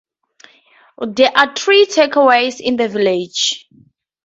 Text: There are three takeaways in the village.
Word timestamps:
There 0.99 1.29
are 1.37 1.53
three 1.55 1.85
takeaways 1.85 2.59
in 2.59 2.75
the 2.75 2.87
village. 2.89 3.67